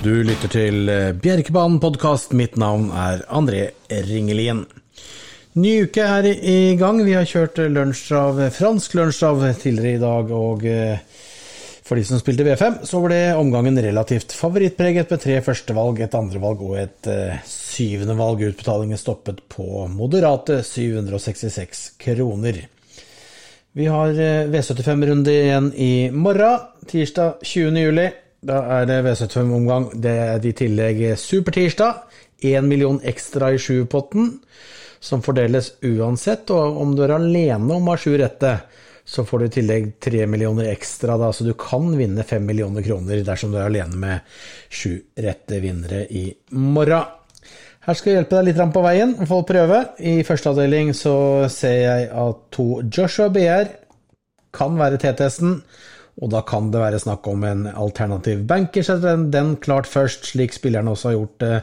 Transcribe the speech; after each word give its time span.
Du 0.00 0.22
lytter 0.24 0.48
til 0.48 0.88
eh, 0.88 1.10
Bjerkebanen 1.12 1.74
podkast. 1.76 2.30
Mitt 2.32 2.54
navn 2.56 2.86
er 2.96 3.20
André 3.36 3.66
Ringelien. 4.08 4.62
Ny 5.60 5.72
uke 5.84 6.06
er 6.08 6.28
i 6.30 6.72
gang. 6.80 7.02
Vi 7.04 7.12
har 7.12 7.26
kjørt 7.28 7.60
lunsjtrav, 7.68 8.40
fransk 8.56 8.96
av 8.96 9.44
tidligere 9.60 9.98
i 9.98 10.00
dag. 10.00 10.32
Og 10.32 10.64
eh, 10.64 11.02
for 11.84 12.00
de 12.00 12.04
som 12.08 12.22
spilte 12.22 12.46
V5, 12.48 12.78
så 12.88 13.02
ble 13.04 13.18
omgangen 13.36 13.76
relativt 13.76 14.32
favorittpreget 14.32 15.12
med 15.12 15.20
tre 15.20 15.36
førstevalg, 15.44 16.00
et 16.00 16.16
andrevalg 16.16 16.64
og 16.64 16.78
et 16.80 17.10
uh, 17.10 17.36
syvende 17.44 18.16
valg. 18.16 18.46
Utbetalingen 18.54 19.00
stoppet 19.00 19.44
på 19.52 19.84
moderate 19.92 20.62
766 20.64 21.84
kroner. 22.00 22.62
Vi 23.76 23.92
har 23.92 24.16
V75-runde 24.48 25.36
igjen 25.44 25.70
i 25.76 25.92
morgen, 26.08 26.70
tirsdag 26.88 27.44
20. 27.44 27.84
juli. 27.84 28.08
Da 28.40 28.60
er 28.78 28.86
det 28.88 29.02
V75-omgang. 29.04 29.90
Det 30.00 30.12
er 30.24 30.46
i 30.48 30.52
tillegg 30.56 31.02
supertirsdag. 31.20 32.06
Én 32.48 32.68
million 32.68 33.00
ekstra 33.04 33.50
i 33.52 33.58
sjupotten, 33.60 34.38
som 35.00 35.20
fordeles 35.24 35.74
uansett. 35.84 36.48
Og 36.54 36.78
om 36.80 36.94
du 36.96 37.04
er 37.04 37.18
alene 37.18 37.76
om 37.76 37.88
å 37.88 37.96
ha 37.96 38.00
sju 38.00 38.14
rette, 38.16 38.54
så 39.04 39.26
får 39.26 39.42
du 39.42 39.46
i 39.46 39.54
tillegg 39.58 39.92
tre 40.00 40.24
millioner 40.30 40.70
ekstra. 40.72 41.18
Da, 41.20 41.32
så 41.36 41.44
du 41.44 41.52
kan 41.58 41.92
vinne 41.98 42.24
fem 42.24 42.46
millioner 42.46 42.84
kroner 42.86 43.24
dersom 43.26 43.52
du 43.52 43.60
er 43.60 43.68
alene 43.68 44.00
med 44.00 44.36
sju 44.72 44.94
rette 45.20 45.60
vinnere 45.60 46.06
i 46.08 46.30
morgen. 46.56 47.16
Her 47.80 47.96
skal 47.96 48.12
jeg 48.12 48.18
hjelpe 48.20 48.36
deg 48.36 48.50
litt 48.50 48.74
på 48.74 48.82
veien, 48.84 49.14
få 49.28 49.40
prøve. 49.48 49.84
I 50.04 50.20
første 50.24 50.52
avdeling 50.52 50.92
så 50.96 51.14
ser 51.52 51.78
jeg 51.80 52.10
at 52.24 52.42
to 52.52 52.66
Joshua 52.84 53.30
BR 53.32 53.72
kan 54.56 54.76
være 54.80 55.00
T-testen. 55.00 55.62
Og 56.20 56.28
da 56.32 56.42
kan 56.44 56.68
det 56.72 56.82
være 56.82 57.00
snakk 57.00 57.26
om 57.30 57.44
en 57.48 57.64
alternativ 57.70 58.44
banker, 58.48 58.84
setter 58.84 59.14
den, 59.14 59.30
den 59.32 59.54
klart 59.62 59.88
først, 59.88 60.28
slik 60.32 60.52
spilleren 60.52 60.90
også 60.92 61.10
har 61.10 61.16
gjort 61.16 61.40
det 61.40 61.54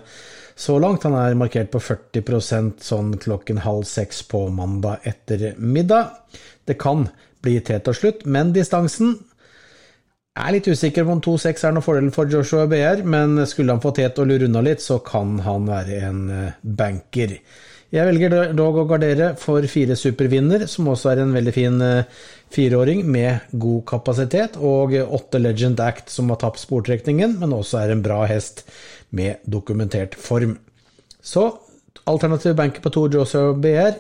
så 0.58 0.80
langt. 0.82 1.06
Han 1.06 1.18
er 1.18 1.38
markert 1.38 1.70
på 1.74 1.82
40% 1.84 2.82
sånn 2.82 3.14
klokken 3.22 3.62
halv 3.62 3.86
seks 3.90 4.24
på 4.32 4.48
mandag 4.50 5.06
ettermiddag. 5.06 6.16
Det 6.66 6.80
kan 6.82 7.06
bli 7.46 7.60
tett 7.62 7.88
og 7.88 7.98
slutt, 8.00 8.26
men 8.26 8.52
distansen 8.56 9.14
er 10.38 10.54
litt 10.54 10.68
usikker 10.70 11.06
på 11.06 11.16
om 11.16 11.22
2-6 11.24 11.64
er 11.66 11.74
noen 11.74 11.86
fordel 11.86 12.10
for 12.14 12.30
Joshua 12.30 12.68
BR, 12.70 13.04
men 13.10 13.40
skulle 13.50 13.74
han 13.74 13.82
få 13.82 13.94
tet 13.98 14.20
og 14.22 14.30
lure 14.30 14.50
unna 14.50 14.62
litt, 14.66 14.84
så 14.84 15.00
kan 15.06 15.38
han 15.46 15.66
være 15.70 16.02
en 16.10 16.20
eh, 16.34 16.60
banker. 16.62 17.38
Jeg 17.88 18.04
velger 18.04 18.52
dog 18.52 18.82
å 18.82 18.88
gardere 18.90 19.30
for 19.40 19.64
fire 19.72 19.96
supervinner, 19.96 20.66
som 20.68 20.90
også 20.92 21.14
er 21.14 21.22
en 21.24 21.32
veldig 21.36 21.54
fin 21.56 21.78
eh, 21.84 22.24
fireåring 22.52 23.06
med 23.08 23.54
god 23.56 23.86
kapasitet, 23.88 24.58
og 24.60 24.92
åtte 24.92 25.40
Legend 25.40 25.80
Act, 25.80 26.12
som 26.12 26.28
har 26.34 26.42
tapt 26.42 26.60
sportrekningen, 26.60 27.38
men 27.40 27.56
også 27.56 27.80
er 27.80 27.94
en 27.94 28.04
bra 28.04 28.26
hest 28.28 28.66
med 29.16 29.40
dokumentert 29.48 30.18
form. 30.20 30.58
Så 31.24 31.48
alternativ 32.04 32.58
banker 32.60 32.84
på 32.84 32.92
to 32.92 33.08
Joseph 33.14 33.56
BR. 33.64 33.96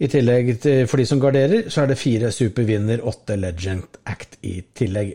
I 0.00 0.08
tillegg 0.10 0.54
til 0.64 0.88
for 0.88 1.00
de 1.00 1.06
som 1.06 1.20
garderer, 1.20 1.68
så 1.68 1.84
er 1.84 1.92
det 1.92 2.00
fire 2.00 2.32
supervinner, 2.34 3.04
åtte 3.04 3.36
Legend 3.36 4.00
Act 4.08 4.40
i 4.48 4.62
tillegg. 4.74 5.12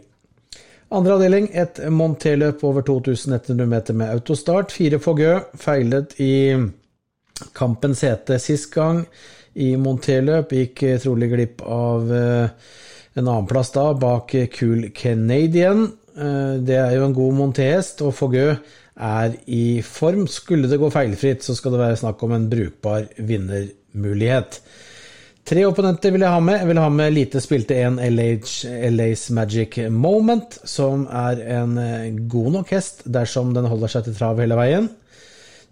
Andre 0.93 1.17
avdeling, 1.17 1.49
et 1.53 1.81
Monté-løp 1.93 2.63
over 2.65 2.85
2100 2.85 3.65
meter 3.69 3.97
med 3.97 4.13
autostart. 4.13 4.71
Fire 4.73 5.01
Fogø 5.01 5.35
feilet 5.57 6.15
i 6.21 6.31
kampens 7.55 8.03
hete 8.07 8.39
sist 8.41 8.71
gang. 8.73 9.03
I 9.59 9.73
Monteløp 9.81 10.53
gikk 10.55 10.83
trolig 11.03 11.31
glipp 11.33 11.63
av 11.65 12.11
eh, 12.13 12.75
en 13.19 13.27
annenplass 13.27 13.73
da, 13.75 13.89
bak 13.97 14.35
Cool 14.55 14.89
Canadian. 14.95 15.87
Eh, 16.15 16.59
det 16.65 16.77
er 16.79 16.93
jo 16.97 17.07
en 17.07 17.15
god 17.15 17.39
montehest, 17.39 18.03
og 18.05 18.15
Fogø 18.17 18.52
er 18.99 19.36
i 19.47 19.81
form. 19.86 20.27
Skulle 20.27 20.69
det 20.71 20.80
gå 20.81 20.91
feilfritt, 20.93 21.45
så 21.45 21.55
skal 21.58 21.75
det 21.75 21.83
være 21.83 21.99
snakk 22.03 22.23
om 22.25 22.36
en 22.36 22.47
brukbar 22.52 23.09
vinnermulighet. 23.17 24.61
Tre 25.49 25.64
opponenter 25.65 26.14
vil 26.14 26.21
jeg 26.21 26.30
ha 26.30 26.41
med. 26.43 26.59
Jeg 26.59 26.69
vil 26.69 26.81
ha 26.83 26.89
med 26.93 27.14
lite 27.15 27.41
spilte 27.41 27.77
en 27.81 27.97
LAs 27.97 29.30
Magic 29.33 29.80
Moment, 29.89 30.59
som 30.67 31.08
er 31.08 31.41
en 31.59 31.77
eh, 31.81 32.09
god 32.30 32.52
nok 32.59 32.73
hest 32.75 33.05
dersom 33.09 33.55
den 33.55 33.69
holder 33.69 33.95
seg 33.95 34.05
til 34.08 34.17
trav 34.19 34.41
hele 34.43 34.59
veien. 34.59 34.91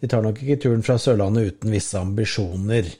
De 0.01 0.09
tar 0.09 0.25
nok 0.25 0.41
ikke 0.43 0.59
turen 0.61 0.83
fra 0.85 0.97
Sørlandet 1.01 1.53
uten 1.53 1.73
visse 1.73 1.97
ambisjoner. 1.99 2.91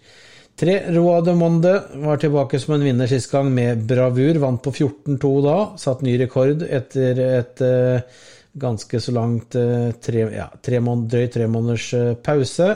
Tre 0.58 0.80
Roa 0.96 1.20
de 1.22 1.36
Monde 1.38 1.72
var 2.02 2.18
tilbake 2.18 2.58
som 2.58 2.74
en 2.74 2.86
vinner 2.88 3.10
sist 3.10 3.30
gang 3.30 3.52
med 3.54 3.84
bravur. 3.90 4.40
Vant 4.42 4.64
på 4.66 4.74
14-2 4.74 5.34
da. 5.46 5.58
Satt 5.78 6.02
ny 6.06 6.16
rekord 6.18 6.66
etter 6.66 7.22
et 7.28 7.62
uh, 7.62 8.24
ganske 8.58 9.02
så 9.04 9.14
langt 9.14 9.54
uh, 9.54 9.92
tre, 10.02 10.26
ja, 10.34 10.48
tre 10.66 10.82
måned, 10.82 11.12
drøyt 11.14 11.36
tre 11.38 11.46
måneders 11.46 11.92
uh, 11.94 12.16
pause. 12.26 12.72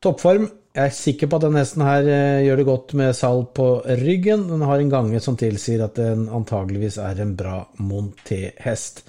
Toppform. 0.00 0.48
Jeg 0.74 0.90
er 0.90 0.94
sikker 0.96 1.28
på 1.30 1.38
at 1.38 1.44
denne 1.44 1.60
hesten 1.62 1.84
her 1.86 2.06
gjør 2.42 2.58
det 2.58 2.64
godt 2.66 2.92
med 2.98 3.12
sal 3.14 3.44
på 3.54 3.66
ryggen. 4.00 4.48
Den 4.48 4.64
har 4.66 4.80
en 4.82 4.88
gange 4.90 5.20
som 5.22 5.36
tilsier 5.38 5.84
at 5.84 5.94
den 5.94 6.24
antageligvis 6.34 6.96
er 6.98 7.20
en 7.22 7.36
bra 7.38 7.60
monté-hest. 7.78 9.04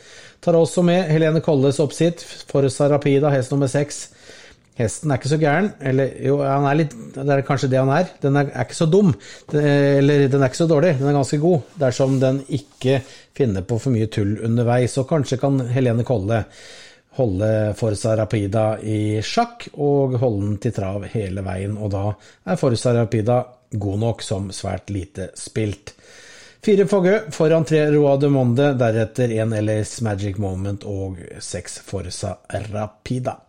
Tar 0.46 0.60
også 0.60 0.84
med 0.86 1.10
Helene 1.10 1.42
Kolles 1.42 1.82
oppsitt, 1.82 2.22
for 2.22 2.70
Sarapida, 2.70 3.34
hest 3.34 3.56
nummer 3.56 3.72
seks. 3.72 4.04
Hesten 4.78 5.10
er 5.10 5.18
ikke 5.18 5.34
så 5.34 5.42
gæren. 5.42 5.72
Eller 5.82 6.14
jo, 6.28 6.38
han 6.46 6.70
er 6.70 6.82
litt 6.84 6.96
Det 7.16 7.26
er 7.34 7.46
kanskje 7.50 7.72
det 7.74 7.82
han 7.82 7.96
er. 7.98 8.14
Den 8.22 8.38
er, 8.38 8.54
er 8.54 8.70
ikke 8.70 8.82
så 8.84 8.92
dum. 8.92 9.14
eller 9.58 10.30
den 10.30 10.42
er 10.46 10.54
ikke 10.54 10.62
så 10.62 10.70
dårlig. 10.70 10.94
Den 11.02 11.10
er 11.10 11.18
ganske 11.18 11.42
god. 11.42 11.66
Dersom 11.82 12.20
den 12.22 12.44
ikke 12.46 13.00
finner 13.34 13.66
på 13.66 13.82
for 13.82 13.96
mye 13.96 14.06
tull 14.14 14.38
underveis. 14.46 14.94
Så 14.94 15.10
kanskje 15.10 15.42
kan 15.42 15.64
Helene 15.74 16.06
Kolle 16.06 16.44
holde 17.16 17.50
Forza 17.78 18.16
Rapida 18.18 18.66
i 18.80 19.22
sjakk 19.24 19.70
og 19.74 20.18
holde 20.22 20.46
den 20.46 20.58
til 20.64 20.76
trav 20.76 21.06
hele 21.14 21.44
veien. 21.46 21.78
Og 21.78 21.92
da 21.94 22.06
er 22.46 22.60
Forza 22.60 22.94
Rapida 22.96 23.42
god 23.72 24.00
nok 24.00 24.24
som 24.24 24.52
svært 24.52 24.92
lite 24.94 25.32
spilt. 25.40 25.96
Fire 26.66 26.88
Fogø 26.90 27.18
foran 27.32 27.66
tre 27.66 27.84
Roa 27.94 28.16
de 28.18 28.30
Monde, 28.34 28.72
deretter 28.80 29.36
én 29.38 29.54
LAs 29.62 30.00
Magic 30.02 30.40
Moment 30.42 30.84
og 30.90 31.20
seks 31.40 31.78
Forza 31.86 32.38
Rapida. 32.72 33.45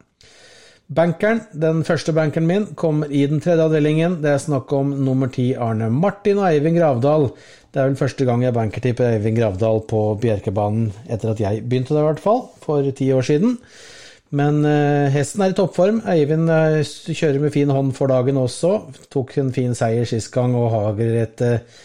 Bankeren, 0.86 1.40
den 1.50 1.80
første 1.82 2.12
bankeren 2.14 2.46
min, 2.46 2.66
kommer 2.78 3.10
i 3.10 3.24
den 3.26 3.40
tredje 3.42 3.64
avdelingen. 3.64 4.20
Det 4.22 4.30
er 4.30 4.38
snakk 4.38 4.70
om 4.76 4.92
nummer 5.02 5.26
ti 5.34 5.48
Arne 5.58 5.88
Martin 5.90 6.38
og 6.38 6.46
Eivind 6.46 6.78
Gravdal. 6.78 7.32
Det 7.74 7.80
er 7.82 7.88
vel 7.88 7.98
første 7.98 8.26
gang 8.28 8.44
jeg 8.44 8.54
bankertipper 8.54 9.16
Eivind 9.16 9.40
Gravdal 9.40 9.82
på 9.90 10.02
Bjerkebanen 10.22 10.92
etter 11.10 11.32
at 11.32 11.42
jeg 11.42 11.64
begynte 11.66 11.90
det, 11.90 12.04
i 12.04 12.06
hvert 12.06 12.22
fall, 12.22 12.44
for 12.62 12.86
ti 12.94 13.08
år 13.10 13.26
siden. 13.26 13.56
Men 14.38 14.62
eh, 14.66 15.10
hesten 15.14 15.42
er 15.42 15.50
i 15.50 15.56
toppform. 15.58 16.04
Eivind 16.12 16.54
eh, 16.54 16.78
kjører 16.86 17.42
med 17.42 17.54
fin 17.54 17.74
hånd 17.74 17.90
for 17.98 18.10
dagen 18.14 18.38
også. 18.38 18.76
Tok 19.10 19.34
en 19.42 19.50
fin 19.54 19.74
seier 19.74 20.06
sist 20.06 20.30
gang 20.34 20.54
og 20.54 20.70
har 20.70 21.02
et 21.02 21.42
eh, 21.46 21.82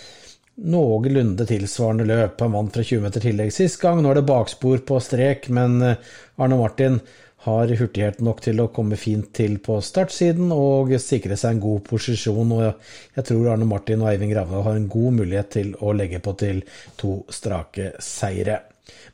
noenlunde 0.61 1.50
tilsvarende 1.50 2.06
løp. 2.06 2.38
Han 2.45 2.53
vant 2.53 2.78
fra 2.78 2.85
20 2.85 3.01
meter 3.07 3.25
tillegg 3.25 3.50
sist 3.56 3.81
gang. 3.81 4.01
Nå 4.01 4.13
er 4.13 4.22
det 4.22 4.28
bakspor 4.29 4.85
på 4.85 5.01
strek, 5.01 5.50
men 5.50 5.81
eh, 5.90 6.16
Arne 6.38 6.61
Martin 6.61 7.01
har 7.41 7.72
hurtighet 7.79 8.19
nok 8.22 8.41
til 8.46 8.62
å 8.62 8.68
komme 8.74 8.97
fint 9.02 9.31
til 9.34 9.56
på 9.66 9.79
startsiden 9.81 10.52
og 10.53 10.91
sikre 11.02 11.38
seg 11.40 11.56
en 11.56 11.63
god 11.63 11.81
posisjon. 11.88 12.52
og 12.53 13.16
Jeg 13.16 13.25
tror 13.31 13.50
Arne 13.53 13.66
Martin 13.66 14.03
og 14.03 14.12
Eivind 14.12 14.34
Gravdal 14.35 14.66
har 14.68 14.78
en 14.78 14.90
god 14.91 15.18
mulighet 15.18 15.50
til 15.57 15.72
å 15.81 15.96
legge 15.97 16.22
på 16.22 16.35
til 16.38 16.62
to 17.02 17.16
strake 17.34 17.96
seire. 17.97 18.59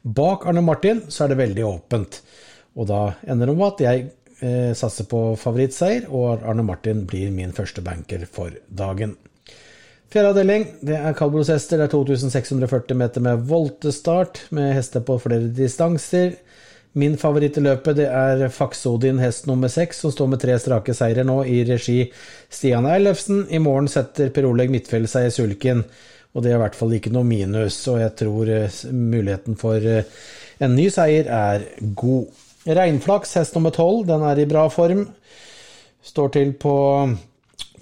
Bak 0.03 0.43
Arne 0.47 0.63
Martin 0.65 1.05
så 1.07 1.23
er 1.23 1.31
det 1.31 1.39
veldig 1.39 1.65
åpent, 1.67 2.19
og 2.75 2.89
da 2.91 3.01
ender 3.27 3.47
det 3.47 3.55
med 3.55 3.67
at 3.69 3.85
jeg 3.85 4.03
eh, 4.41 4.73
satser 4.75 5.07
på 5.07 5.21
favorittseier, 5.39 6.09
og 6.11 6.43
Arne 6.43 6.67
Martin 6.67 7.05
blir 7.07 7.31
min 7.31 7.55
første 7.55 7.83
banker 7.85 8.27
for 8.27 8.51
dagen. 8.67 9.15
Fjerde 10.11 10.31
avdeling 10.31 10.67
det 10.87 10.95
er 10.95 11.15
hester, 11.15 11.77
Det 11.77 11.87
er 11.87 11.91
2640 11.91 12.95
meter 12.95 13.21
med 13.21 13.47
voltestart, 13.47 14.47
med 14.51 14.73
hester 14.73 14.99
på 14.99 15.17
flere 15.19 15.47
distanser. 15.51 16.37
Min 16.97 17.13
favoritt 17.21 17.59
i 17.59 17.61
løpet 17.61 17.99
det 17.99 18.07
er 18.09 18.47
Faksodin 18.49 19.19
hest 19.21 19.45
nummer 19.45 19.69
seks, 19.69 19.99
som 20.01 20.13
står 20.13 20.31
med 20.31 20.41
tre 20.41 20.55
strake 20.57 20.95
seire 20.97 21.21
nå 21.27 21.43
i 21.45 21.59
regi 21.67 21.99
Stian 22.49 22.87
Eilefsen. 22.89 23.43
I 23.53 23.59
morgen 23.61 23.89
setter 23.91 24.31
Per 24.33 24.47
Oleg 24.49 24.73
Midtfjell 24.73 25.05
seg 25.11 25.27
i 25.27 25.35
sulken, 25.35 25.83
og 26.33 26.41
det 26.41 26.51
er 26.51 26.57
i 26.57 26.63
hvert 26.63 26.79
fall 26.79 26.95
ikke 26.97 27.13
noe 27.13 27.27
minus. 27.27 27.77
Og 27.91 28.01
jeg 28.01 28.15
tror 28.23 28.49
eh, 28.49 28.81
muligheten 28.89 29.59
for 29.61 29.77
eh, 29.77 30.09
en 30.57 30.73
ny 30.73 30.89
seier 30.93 31.29
er 31.29 31.69
god. 32.01 32.33
Regnflaks 32.65 33.37
hest 33.37 33.53
nummer 33.53 33.75
tolv, 33.75 34.07
den 34.09 34.25
er 34.25 34.41
i 34.41 34.49
bra 34.49 34.65
form. 34.73 35.05
Står 36.01 36.33
til 36.33 36.57
på 36.57 36.75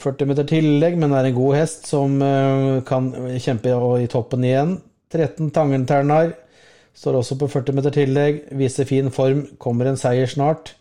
40 0.03 0.27
meter 0.27 0.50
tillegg, 0.50 1.00
men 1.00 1.15
er 1.15 1.29
en 1.29 1.39
god 1.39 1.61
hest 1.61 1.88
som 1.88 2.19
eh, 2.19 2.81
kan 2.89 3.13
kjempe 3.39 3.79
i 4.03 4.11
toppen 4.11 4.44
igjen. 4.44 4.81
13 5.15 5.56
Tangenternar 5.56 6.35
står 6.95 7.19
også 7.19 7.38
på 7.39 7.50
40 7.51 7.77
meter 7.77 7.94
tillegg, 7.95 8.42
viser 8.56 8.88
fin 8.88 9.12
form, 9.13 9.45
kommer 9.62 9.89
en 9.89 10.00
seier 10.00 10.30
snart. 10.31 10.74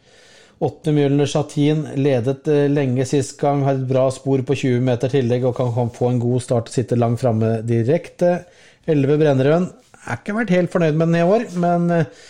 8 0.63 0.93
Mjølner 0.95 1.27
Satin 1.29 1.83
ledet 1.99 2.47
eh, 2.49 2.69
lenge 2.71 3.05
sist 3.09 3.37
gang, 3.41 3.65
har 3.67 3.79
et 3.79 3.89
bra 3.89 4.07
spor 4.15 4.45
på 4.47 4.57
20 4.57 4.85
meter 4.87 5.11
tillegg 5.13 5.47
og 5.49 5.57
kan 5.59 5.91
få 5.95 6.13
en 6.13 6.23
god 6.23 6.45
start 6.45 6.71
og 6.71 6.77
sitte 6.77 6.99
langt 6.99 7.23
framme 7.25 7.59
direkte. 7.67 8.45
11 8.87 9.19
Brennerøen 9.21 9.67
er 10.05 10.21
ikke 10.21 10.37
vært 10.37 10.55
helt 10.55 10.73
fornøyd 10.73 10.97
med 11.01 11.11
den 11.11 11.21
i 11.21 11.27
år, 11.27 11.51
men 11.59 11.91
eh, 11.99 12.25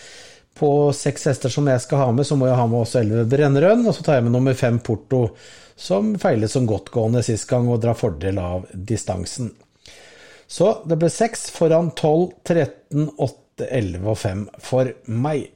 På 0.55 0.93
seks 0.95 1.25
hester 1.27 1.51
som 1.51 1.65
jeg 1.67 1.81
skal 1.83 1.99
ha 1.99 2.11
med, 2.15 2.23
så 2.23 2.37
må 2.39 2.45
jeg 2.47 2.55
ha 2.55 2.63
med 2.71 2.79
også 2.79 3.01
elleve 3.01 3.25
Brennerøen. 3.27 3.81
og 3.85 3.91
så 3.91 4.05
tar 4.05 4.15
jeg 4.15 4.23
med 4.23 4.31
nummer 4.37 4.53
fem 4.55 4.79
Porto, 4.79 5.25
som 5.75 6.13
feilet 6.15 6.47
som 6.47 6.65
godtgående 6.65 7.19
sist 7.27 7.43
gang 7.49 7.67
og 7.67 7.81
drar 7.83 7.97
fordel 7.99 8.39
av 8.39 8.63
distansen. 8.71 9.51
Så 10.47 10.69
det 10.87 10.95
ble 11.01 11.09
seks 11.11 11.49
foran 11.51 11.91
12, 11.91 12.29
13, 12.47 13.09
8, 13.17 13.44
11 13.63 14.09
og 14.11 14.17
5 14.19 14.47
for 14.59 14.91
meg. 15.07 15.51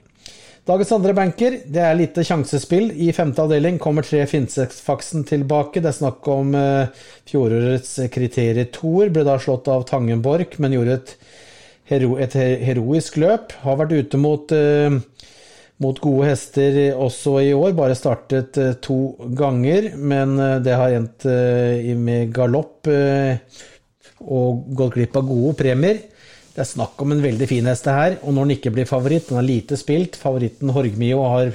Dagens 0.69 0.91
andre 0.93 1.15
banker, 1.17 1.55
det 1.65 1.81
er 1.81 1.95
lite 1.97 2.21
sjansespill. 2.21 2.91
I 2.93 3.09
femte 3.15 3.41
avdeling 3.41 3.79
kommer 3.81 4.05
tre 4.05 4.19
Finseksfaksen 4.29 5.23
tilbake. 5.25 5.81
Det 5.81 5.89
er 5.89 5.95
snakk 5.97 6.27
om 6.29 6.51
uh, 6.53 6.91
fjorårets 7.29 7.95
kriterietoer. 8.13 9.09
Ble 9.09 9.23
da 9.25 9.39
slått 9.41 9.71
av 9.73 9.87
Tangenborg, 9.89 10.59
men 10.61 10.75
gjorde 10.75 10.99
et, 10.99 11.15
hero, 11.89 12.11
et 12.21 12.37
heroisk 12.37 13.17
løp. 13.23 13.55
Har 13.63 13.79
vært 13.81 13.95
ute 13.97 14.21
mot, 14.21 14.53
uh, 14.53 15.25
mot 15.81 16.03
gode 16.05 16.29
hester 16.29 16.77
også 16.93 17.39
i 17.47 17.49
år, 17.57 17.73
bare 17.79 17.97
startet 17.97 18.61
uh, 18.61 18.75
to 18.77 18.99
ganger, 19.41 19.89
men 19.97 20.37
det 20.61 20.77
har 20.77 20.93
endt 20.99 21.25
med 21.97 22.29
galopp 22.35 22.93
og 24.19 24.63
gått 24.77 24.99
glipp 24.99 25.17
av 25.17 25.29
gode 25.33 25.57
premier. 25.65 26.05
Det 26.53 26.63
er 26.63 26.67
snakk 26.67 26.99
om 27.03 27.13
en 27.13 27.23
veldig 27.23 27.47
fin 27.49 27.67
hest 27.69 27.87
her, 27.89 28.17
og 28.23 28.33
når 28.35 28.47
den 28.47 28.55
ikke 28.57 28.73
blir 28.75 28.89
favoritt, 28.89 29.29
den 29.29 29.39
har 29.39 29.47
lite 29.47 29.77
spilt. 29.79 30.17
Favoritten 30.19 30.73
Horgmio 30.75 31.21
har 31.29 31.53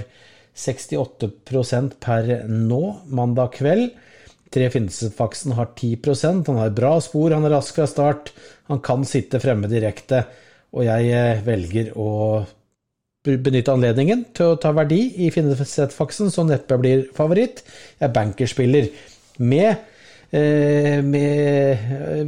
68% 0.54 1.96
per 2.02 2.30
nå, 2.48 2.82
mandag 3.10 3.56
kveld. 3.58 3.90
Tre 4.54 4.68
Finnesfaksen 4.70 5.56
har 5.58 5.72
10% 5.74 6.46
han 6.46 6.60
har 6.62 6.74
bra 6.76 6.92
spor, 7.02 7.34
han 7.34 7.46
er 7.46 7.56
rask 7.56 7.74
fra 7.74 7.88
start, 7.90 8.30
han 8.70 8.78
kan 8.86 9.02
sitte 9.08 9.40
fremme 9.42 9.66
direkte, 9.70 10.22
og 10.74 10.86
jeg 10.86 11.10
eh, 11.10 11.42
velger 11.42 11.90
å 11.98 12.10
benytte 13.24 13.72
anledningen 13.72 14.26
til 14.36 14.52
å 14.52 14.60
ta 14.60 14.70
verdi 14.76 15.00
i 15.24 15.30
Finnesetfaksen, 15.34 16.30
så 16.30 16.44
neppe 16.46 16.78
blir 16.78 17.06
favoritt. 17.16 17.64
Jeg 17.98 18.08
er 18.08 18.14
bankerspiller. 18.14 18.88
Med 19.42 19.80
med 20.34 21.82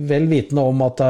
vel 0.06 0.28
vitende 0.30 0.62
om 0.62 0.82
at 0.86 1.00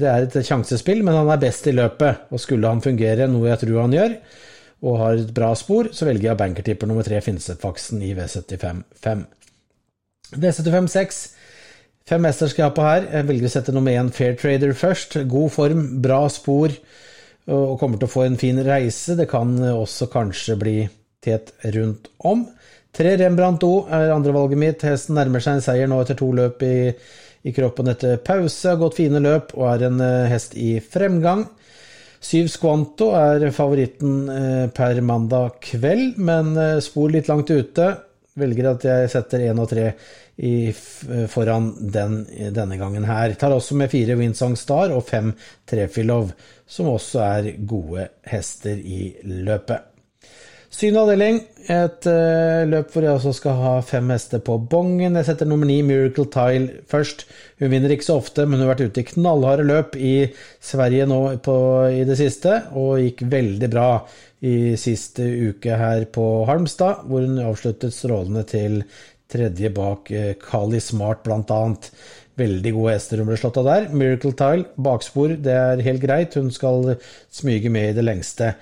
det 0.00 0.08
er 0.10 0.24
et 0.26 0.38
sjansespill, 0.46 1.04
men 1.06 1.14
han 1.14 1.30
er 1.30 1.42
best 1.42 1.68
i 1.70 1.74
løpet. 1.76 2.24
Og 2.34 2.42
skulle 2.42 2.70
han 2.70 2.82
fungere, 2.82 3.28
noe 3.30 3.52
jeg 3.52 3.60
tror 3.62 3.84
han 3.84 3.94
gjør, 3.94 4.16
og 4.80 4.96
har 4.98 5.20
et 5.20 5.34
bra 5.36 5.52
spor, 5.58 5.92
så 5.94 6.08
velger 6.08 6.30
jeg 6.30 6.40
bankertipper 6.40 6.90
nummer 6.90 7.06
tre, 7.06 7.20
Finnseth-faksen 7.22 8.02
i 8.02 8.14
V75-5. 8.18 9.22
V75-6. 10.40 11.20
Fem 12.10 12.26
på 12.26 12.82
her. 12.82 13.04
Jeg 13.12 13.26
velger 13.28 13.46
å 13.46 13.52
sette 13.52 13.74
nummer 13.74 13.94
én 13.94 14.10
Fair 14.10 14.34
Trader 14.38 14.72
først. 14.74 15.20
God 15.30 15.52
form, 15.54 15.84
bra 16.02 16.24
spor, 16.32 16.74
og 17.50 17.76
kommer 17.78 18.00
til 18.00 18.08
å 18.08 18.14
få 18.14 18.24
en 18.26 18.38
fin 18.40 18.58
reise. 18.66 19.14
Det 19.18 19.28
kan 19.30 19.52
også 19.70 20.08
kanskje 20.10 20.56
bli 20.58 20.76
tet 21.22 21.52
rundt 21.76 22.10
om. 22.26 22.48
Tre 22.96 23.14
Rembrandt 23.20 23.64
O 23.66 23.84
er 23.86 24.10
andrevalget 24.10 24.58
mitt. 24.58 24.84
Hesten 24.86 25.14
nærmer 25.18 25.42
seg 25.42 25.58
en 25.58 25.64
seier 25.64 25.90
nå 25.90 26.00
etter 26.02 26.18
to 26.18 26.30
løp 26.34 26.62
i, 26.66 26.90
i 27.46 27.54
kroppen 27.54 27.92
etter 27.92 28.18
pause. 28.24 28.72
Har 28.72 28.80
gått 28.80 28.98
fine 28.98 29.22
løp 29.22 29.54
og 29.56 29.68
er 29.70 29.86
en 29.86 30.02
uh, 30.02 30.28
hest 30.30 30.56
i 30.58 30.72
fremgang. 30.82 31.46
Syv 32.20 32.50
Squanto 32.52 33.12
er 33.16 33.46
favoritten 33.56 34.16
uh, 34.26 34.66
per 34.74 34.98
mandag 35.06 35.60
kveld, 35.70 36.18
men 36.18 36.50
uh, 36.58 36.80
spor 36.82 37.14
litt 37.14 37.30
langt 37.30 37.52
ute. 37.54 37.92
Velger 38.40 38.72
at 38.72 38.84
jeg 38.86 39.12
setter 39.12 39.46
én 39.50 39.58
og 39.58 39.70
tre 39.70 39.92
foran 41.28 41.66
den 41.92 42.22
denne 42.56 42.78
gangen 42.80 43.04
her. 43.04 43.34
Tar 43.36 43.52
også 43.52 43.76
med 43.76 43.90
fire 43.92 44.16
Winsong 44.16 44.54
Star 44.56 44.94
og 44.94 45.04
fem 45.04 45.34
Trefilov, 45.68 46.30
som 46.64 46.88
også 46.94 47.20
er 47.26 47.50
gode 47.68 48.06
hester 48.30 48.80
i 48.80 49.10
løpet. 49.26 49.89
Syvende 50.70 51.00
avdeling, 51.02 51.38
et 51.66 52.06
uh, 52.06 52.62
løp 52.70 52.92
hvor 52.94 53.02
jeg 53.02 53.16
også 53.16 53.32
skal 53.34 53.56
ha 53.58 53.72
fem 53.82 54.12
hester 54.14 54.38
på 54.46 54.54
bongen. 54.70 55.16
Jeg 55.18 55.26
setter 55.26 55.48
nummer 55.50 55.66
ni, 55.66 55.80
Miracle 55.82 56.28
Tile, 56.30 56.84
først. 56.86 57.24
Hun 57.58 57.72
vinner 57.72 57.90
ikke 57.90 58.06
så 58.06 58.20
ofte, 58.20 58.44
men 58.46 58.60
hun 58.60 58.68
har 58.68 58.76
vært 58.76 58.84
ute 58.86 59.02
i 59.02 59.08
knallharde 59.08 59.66
løp 59.66 59.98
i 59.98 60.14
Sverige 60.62 61.10
nå 61.10 61.18
på, 61.42 61.56
i 61.90 62.06
det 62.06 62.20
siste, 62.22 62.54
og 62.78 63.02
gikk 63.02 63.26
veldig 63.34 63.72
bra 63.74 63.88
i 64.46 64.54
siste 64.78 65.26
uke 65.50 65.74
her 65.74 66.06
på 66.14 66.30
Halmstad, 66.46 67.02
hvor 67.10 67.26
hun 67.26 67.42
avsluttet 67.42 67.96
strålende 67.96 68.46
til 68.54 68.84
tredje 69.30 69.74
bak 69.74 70.14
uh, 70.14 70.32
Kali 70.38 70.78
Smart, 70.78 71.26
blant 71.26 71.50
annet. 71.50 71.90
Veldig 72.38 72.78
gode 72.78 72.94
hester 72.94 73.18
hun 73.18 73.34
ble 73.34 73.42
slått 73.42 73.58
av 73.58 73.72
der. 73.74 73.90
Miracle 73.90 74.38
Tile, 74.38 74.70
bakspor, 74.78 75.34
det 75.34 75.62
er 75.66 75.88
helt 75.90 76.06
greit. 76.06 76.38
Hun 76.38 76.54
skal 76.54 76.92
smyge 77.26 77.74
med 77.74 77.90
i 77.90 77.96
det 77.98 78.06
lengste 78.06 78.54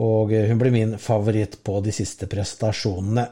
og 0.00 0.34
hun 0.34 0.60
blir 0.60 0.74
min 0.74 0.98
favoritt 0.98 1.60
på 1.64 1.78
de 1.84 1.94
siste 1.94 2.26
prestasjonene. 2.30 3.28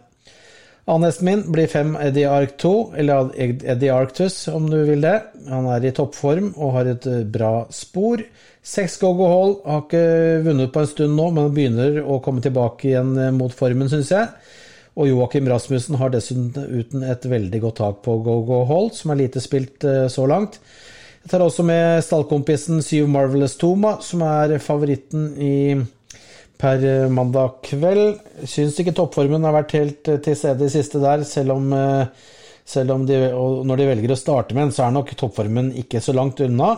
Annesten 0.85 1.25
min 1.25 1.43
blir 1.55 1.69
fem 1.71 1.95
Eddie 1.95 2.27
Arc 2.27 2.57
2, 2.59 2.73
eller 2.99 3.31
Eddie 3.39 3.93
Arctus 3.95 4.49
om 4.51 4.67
du 4.71 4.81
vil 4.83 5.05
det. 5.05 5.15
Han 5.47 5.69
er 5.71 5.85
i 5.87 5.93
toppform 5.95 6.49
og 6.57 6.73
har 6.75 6.91
et 6.91 7.07
eh, 7.07 7.23
bra 7.23 7.69
spor. 7.71 8.25
Seks 8.67 8.99
Gogo 8.99 9.29
Hall 9.31 9.55
har 9.63 9.85
ikke 9.85 10.43
vunnet 10.43 10.73
på 10.75 10.83
en 10.83 10.91
stund 10.91 11.15
nå, 11.19 11.29
men 11.37 11.55
begynner 11.55 12.01
å 12.03 12.19
komme 12.25 12.43
tilbake 12.43 12.91
igjen 12.91 13.15
eh, 13.15 13.31
mot 13.35 13.55
formen, 13.55 13.91
syns 13.93 14.11
jeg. 14.11 14.27
Og 14.99 15.07
Joakim 15.09 15.47
Rasmussen 15.49 15.97
har 16.03 16.11
dessuten 16.13 17.07
et 17.07 17.31
veldig 17.31 17.63
godt 17.63 17.79
tak 17.79 18.03
på 18.03 18.19
Gogo 18.27 18.65
Hall, 18.67 18.91
som 18.97 19.15
er 19.15 19.23
lite 19.23 19.43
spilt 19.45 19.87
eh, 19.87 20.09
så 20.11 20.27
langt. 20.27 20.59
Jeg 21.23 21.31
tar 21.31 21.47
også 21.47 21.63
med 21.63 22.03
stallkompisen 22.03 22.83
Syv 22.83 23.07
Marvelous 23.07 23.55
Toma, 23.55 24.01
som 24.03 24.27
er 24.27 24.59
favoritten 24.59 25.31
i 25.39 25.55
per 26.63 26.85
eh, 26.87 27.09
mandag 27.11 27.59
kveld. 27.67 28.21
Syns 28.47 28.79
ikke 28.79 28.95
toppformen 28.97 29.43
har 29.47 29.57
vært 29.57 29.75
helt 29.79 30.13
eh, 30.13 30.21
til 30.23 30.39
stede 30.39 30.69
i 30.69 30.73
siste 30.73 31.03
der, 31.03 31.27
selv 31.29 31.57
om, 31.57 31.69
eh, 31.75 32.31
selv 32.69 32.95
om 32.95 33.07
de, 33.09 33.19
når 33.67 33.81
de 33.81 33.91
velger 33.91 34.15
å 34.15 34.21
starte 34.21 34.57
med 34.57 34.69
en, 34.69 34.75
så 34.75 34.87
er 34.87 34.97
nok 34.97 35.15
toppformen 35.19 35.73
ikke 35.83 36.03
så 36.03 36.15
langt 36.17 36.43
unna. 36.45 36.77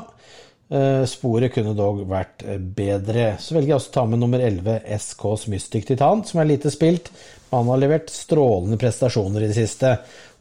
Sporet 1.07 1.53
kunne 1.53 1.75
dog 1.77 2.01
vært 2.09 2.41
bedre. 2.75 3.35
Så 3.39 3.53
velger 3.53 3.75
jeg 3.75 3.77
også 3.77 3.91
å 3.91 3.95
ta 3.95 4.05
med 4.09 4.19
nummer 4.19 4.41
11, 4.43 4.79
SKs 4.97 5.45
Mystic 5.53 5.85
Titan, 5.87 6.25
som 6.27 6.41
er 6.41 6.49
lite 6.49 6.73
spilt. 6.73 7.11
Han 7.53 7.69
har 7.69 7.79
levert 7.79 8.09
strålende 8.11 8.79
prestasjoner 8.81 9.45
i 9.45 9.51
det 9.53 9.59
siste, 9.59 9.93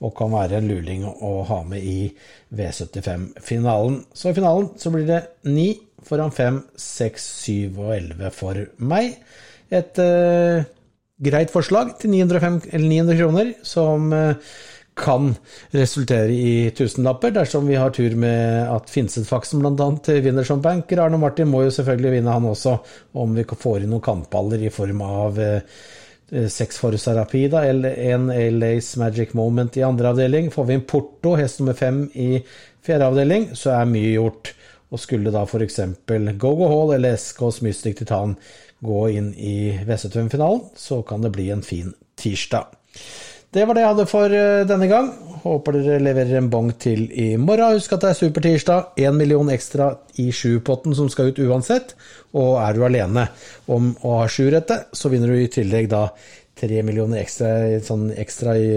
og 0.01 0.15
kan 0.17 0.31
være 0.33 0.61
en 0.61 0.71
luling 0.71 1.03
å 1.05 1.33
ha 1.51 1.59
med 1.67 1.83
i 1.85 2.07
V75-finalen. 2.55 3.99
Så 4.15 4.31
i 4.31 4.37
finalen 4.39 4.71
så 4.79 4.95
blir 4.95 5.05
det 5.11 5.19
9 5.43 5.67
foran 6.07 6.33
5, 6.33 6.61
6, 6.79 7.25
7 7.45 7.81
og 7.81 7.95
11 7.95 8.35
for 8.35 8.59
meg. 8.83 9.17
Et 9.73 10.03
uh, 10.03 10.65
greit 11.23 11.53
forslag 11.53 11.95
til 12.01 12.13
905, 12.13 12.61
900 12.73 13.19
kroner, 13.21 13.51
som 13.65 14.13
uh, 14.13 14.53
kan 14.93 15.31
resultere 15.73 16.29
i 16.29 16.69
tusenlapper 16.77 17.33
dersom 17.33 17.65
vi 17.69 17.79
har 17.79 17.93
tur 17.95 18.13
med 18.19 18.69
at 18.69 18.91
Finsetfaksen 18.93 19.63
bl.a. 19.63 19.89
vinner 20.21 20.45
som 20.45 20.61
banker. 20.61 21.01
Arne 21.01 21.17
Martin 21.17 21.49
må 21.49 21.63
jo 21.65 21.73
selvfølgelig 21.73 22.19
vinne, 22.19 22.35
han 22.35 22.45
også, 22.51 22.77
om 23.17 23.33
vi 23.37 23.47
får 23.47 23.83
inn 23.83 23.93
noen 23.95 24.05
kantballer 24.05 24.61
i 24.61 24.73
form 24.73 25.01
av 25.07 25.41
uh, 25.41 25.83
seks 26.49 26.79
Forza 26.81 27.13
Rapida 27.17 27.63
en 27.69 28.29
LAs 28.59 28.95
Magic 28.97 29.33
Moment 29.37 29.77
i 29.77 29.85
andre 29.85 30.13
avdeling. 30.13 30.51
Får 30.53 30.69
vi 30.69 30.77
inn 30.77 30.85
Porto, 30.89 31.35
hest 31.37 31.61
nummer 31.61 31.77
fem 31.77 32.05
i 32.13 32.37
fjerde 32.83 33.09
avdeling, 33.09 33.49
så 33.57 33.75
er 33.77 33.89
mye 33.89 34.15
gjort. 34.15 34.53
Og 34.93 35.01
skulle 35.01 35.33
da 35.33 35.43
f.eks. 35.47 35.79
Go-Go 36.37 36.69
Hall 36.69 36.95
eller 36.97 37.17
SKs 37.17 37.63
Mystic 37.65 37.97
Titan 37.97 38.37
gå 38.83 39.03
inn 39.15 39.31
i 39.33 39.73
V75-finalen, 39.87 40.67
så 40.75 41.01
kan 41.07 41.23
det 41.23 41.33
bli 41.33 41.49
en 41.53 41.63
fin 41.65 41.93
tirsdag. 42.19 42.69
Det 43.53 43.67
var 43.69 43.77
det 43.77 43.83
jeg 43.83 43.91
hadde 43.91 44.09
for 44.09 44.33
eh, 44.33 44.65
denne 44.65 44.87
gang. 44.89 45.11
Håper 45.43 45.75
dere 45.77 46.01
leverer 46.01 46.39
en 46.39 46.49
bong 46.49 46.71
til 46.81 47.03
i 47.11 47.35
morgen. 47.37 47.75
Husk 47.77 47.93
at 47.93 48.01
det 48.01 48.09
er 48.09 48.17
supertirsdag. 48.17 48.95
Én 49.05 49.17
million 49.17 49.51
ekstra 49.53 49.91
i 50.21 50.31
sjupotten 50.33 50.95
som 50.97 51.09
skal 51.11 51.29
ut 51.29 51.41
uansett. 51.45 51.93
Og 52.33 52.57
er 52.63 52.73
du 52.73 52.81
alene 52.87 53.27
om 53.69 53.91
å 54.01 54.15
ha 54.23 54.29
sju 54.31 54.47
rette, 54.49 54.79
så 54.93 55.11
vinner 55.13 55.29
du 55.29 55.37
i 55.37 55.51
tillegg 55.53 55.91
da 55.91 56.07
tre 56.57 56.81
millioner 56.85 57.21
ekstra, 57.21 57.53
sånn 57.85 58.09
ekstra 58.17 58.57
i 58.57 58.73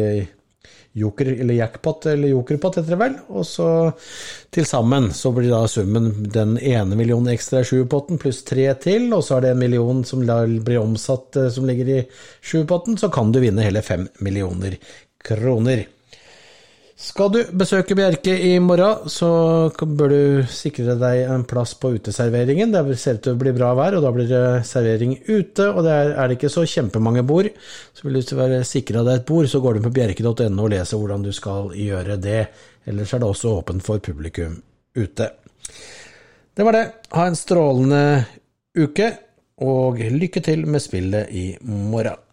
joker, 0.96 1.28
eller 1.40 1.54
jackpot, 1.54 2.06
eller 2.06 2.32
jokerpot 2.32 2.78
heter 2.78 2.94
det 2.94 3.00
vel. 3.00 3.16
Og 3.28 3.46
så 3.46 3.68
til 4.54 4.68
sammen 4.68 5.10
så 5.14 5.32
blir 5.36 5.50
da 5.52 5.62
summen 5.68 6.10
den 6.32 6.56
ene 6.58 6.98
millionen 6.98 7.34
ekstra 7.34 7.60
i 7.60 7.68
sjupotten 7.68 8.20
pluss 8.22 8.42
tre 8.48 8.68
til, 8.82 9.10
og 9.12 9.24
så 9.26 9.36
er 9.36 9.46
det 9.46 9.54
en 9.54 9.64
million 9.64 10.04
som 10.08 10.24
blir 10.24 10.80
omsatt 10.80 11.36
eh, 11.40 11.50
som 11.52 11.68
ligger 11.68 11.92
i 11.98 12.00
sjupotten, 12.40 12.96
så 13.00 13.12
kan 13.12 13.32
du 13.32 13.42
vinne 13.44 13.66
hele 13.66 13.84
fem 13.84 14.08
millioner 14.24 14.78
kroner. 15.26 15.86
Skal 16.96 17.28
du 17.28 17.42
besøke 17.52 17.92
Bjerke 17.92 18.32
i 18.40 18.54
morgen, 18.64 19.10
så 19.12 19.28
bør 19.84 20.12
du 20.14 20.20
sikre 20.48 20.94
deg 20.96 21.26
en 21.28 21.42
plass 21.44 21.74
på 21.76 21.90
uteserveringen. 21.92 22.72
Det 22.72 22.96
ser 22.96 23.18
ut 23.18 23.26
til 23.26 23.36
å 23.36 23.40
bli 23.42 23.52
bra 23.52 23.74
vær, 23.76 23.98
og 23.98 24.06
da 24.06 24.12
blir 24.16 24.30
det 24.30 24.64
servering 24.64 25.12
ute. 25.26 25.66
Og 25.68 25.82
det 25.84 25.92
er, 25.92 26.14
er 26.16 26.30
det 26.30 26.38
ikke 26.38 26.52
så 26.54 26.64
kjempemange 26.64 27.26
bord, 27.28 27.50
så 27.92 28.08
vil 28.08 28.16
du 28.16 28.32
være 28.38 28.62
sikra 28.64 29.04
deg 29.04 29.20
et 29.20 29.28
bord, 29.28 29.50
så 29.52 29.60
går 29.60 29.76
du 29.76 29.84
på 29.84 29.92
bjerke.no 29.98 30.48
og 30.48 30.72
leser 30.72 31.02
hvordan 31.02 31.28
du 31.28 31.34
skal 31.36 31.68
gjøre 31.76 32.16
det. 32.16 32.40
Ellers 32.88 33.12
er 33.12 33.20
det 33.20 33.28
også 33.28 33.54
åpent 33.58 33.84
for 33.84 34.00
publikum 34.00 34.56
ute. 34.96 35.30
Det 36.56 36.64
var 36.64 36.80
det. 36.80 36.84
Ha 37.12 37.28
en 37.28 37.36
strålende 37.36 38.04
uke. 38.80 39.12
og 39.56 39.96
lykke 39.96 40.40
til 40.44 40.66
med 40.68 40.82
spillet 40.84 41.30
i 41.32 41.46
morgen. 41.64 42.25